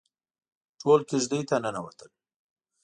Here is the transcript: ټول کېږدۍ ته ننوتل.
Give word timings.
ټول 0.79 0.99
کېږدۍ 1.09 1.41
ته 1.49 1.55
ننوتل. 1.63 2.09